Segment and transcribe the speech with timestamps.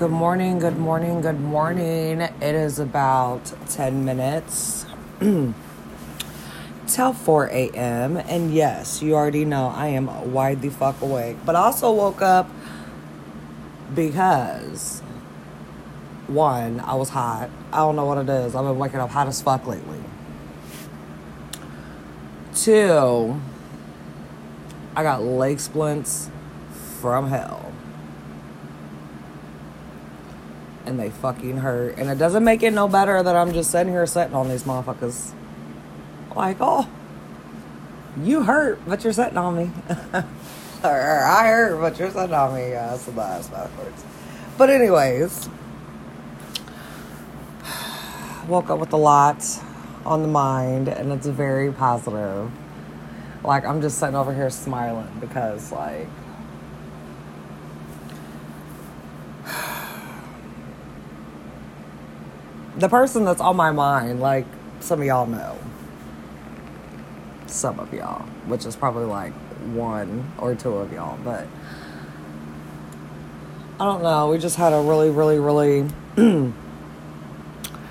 [0.00, 2.22] Good morning, good morning, good morning.
[2.22, 4.86] It is about 10 minutes
[6.86, 8.16] till 4 a.m.
[8.16, 11.36] And yes, you already know I am wide the fuck awake.
[11.44, 12.48] But also woke up
[13.94, 15.00] because,
[16.28, 17.50] one, I was hot.
[17.70, 18.54] I don't know what it is.
[18.54, 20.00] I've been waking up hot as fuck lately.
[22.54, 23.38] Two,
[24.96, 26.30] I got leg splints
[27.02, 27.70] from hell.
[30.86, 31.98] And they fucking hurt.
[31.98, 34.64] And it doesn't make it no better that I'm just sitting here sitting on these
[34.64, 35.32] motherfuckers.
[36.34, 36.88] Like, oh,
[38.22, 39.70] you hurt, but you're sitting on me.
[40.84, 42.70] or, I hurt, but you're sitting on me.
[42.70, 44.04] Yeah, that's the last backwards.
[44.56, 45.48] But anyways,
[48.48, 49.44] woke up with a lot
[50.04, 52.50] on the mind, and it's very positive.
[53.42, 56.08] Like I'm just sitting over here smiling because, like,
[62.80, 64.46] the person that's on my mind, like
[64.80, 65.56] some of y'all know.
[67.46, 69.32] Some of y'all, which is probably like
[69.74, 71.46] one or two of y'all, but
[73.78, 74.30] I don't know.
[74.30, 75.82] We just had a really, really, really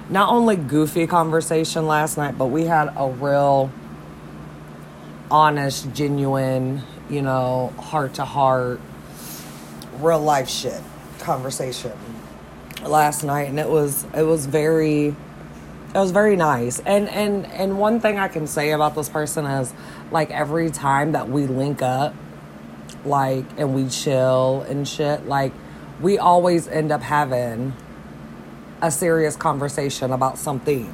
[0.09, 3.69] not only goofy conversation last night, but we had a real
[5.29, 8.79] honest, genuine, you know, heart to heart,
[9.99, 10.81] real life shit
[11.19, 11.91] conversation
[12.83, 15.15] last night and it was it was very
[15.93, 16.79] it was very nice.
[16.79, 19.73] And and and one thing i can say about this person is
[20.11, 22.13] like every time that we link up
[23.05, 25.53] like and we chill and shit like
[26.01, 27.73] we always end up having
[28.81, 30.93] a serious conversation about something.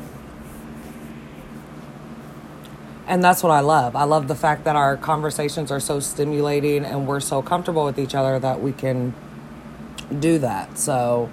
[3.08, 3.95] And that's what i love.
[3.95, 8.00] I love the fact that our conversations are so stimulating and we're so comfortable with
[8.00, 9.13] each other that we can
[10.19, 10.80] do that.
[10.80, 11.30] So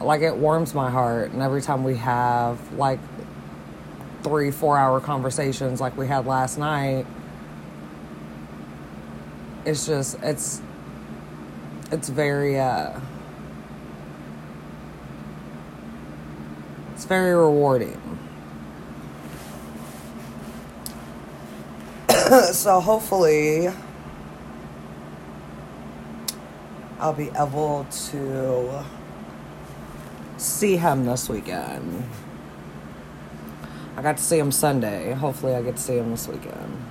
[0.00, 1.32] like it warms my heart.
[1.32, 3.00] And every time we have like
[4.22, 7.06] three four hour conversations like we had last night
[9.64, 10.60] it's just it's
[11.90, 12.98] it's very uh
[16.92, 18.00] it's very rewarding.
[22.52, 23.68] So hopefully
[26.98, 28.84] I'll be able to
[30.36, 32.08] see him this weekend.
[33.96, 35.12] I got to see him Sunday.
[35.12, 36.84] Hopefully, I get to see him this weekend.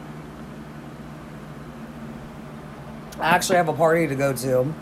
[3.20, 4.74] I actually have a party to go to.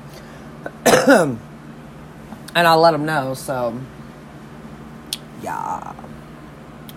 [2.56, 3.80] and I'll let him know, so
[5.42, 5.94] yeah.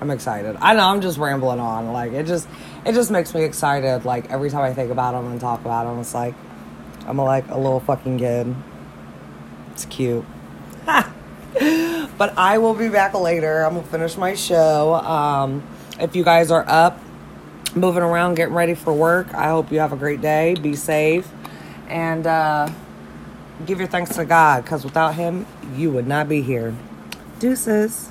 [0.00, 0.56] I'm excited.
[0.60, 1.92] I know I'm just rambling on.
[1.92, 2.46] Like it just
[2.84, 4.04] it just makes me excited.
[4.04, 6.34] Like every time I think about him and talk about him, it's like
[7.06, 8.54] I'm like a little fucking kid.
[9.72, 10.24] It's cute.
[12.18, 13.62] but I will be back later.
[13.64, 14.94] I'm gonna finish my show.
[14.94, 15.62] Um,
[16.00, 17.00] if you guys are up,
[17.76, 20.54] moving around, getting ready for work, I hope you have a great day.
[20.54, 21.28] Be safe,
[21.88, 22.68] and uh,
[23.66, 26.74] give your thanks to God, because without Him, you would not be here.
[27.38, 28.10] Deuces.